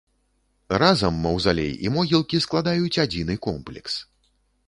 [0.83, 3.93] Разам маўзалей і могілкі складаюць адзіны комплекс.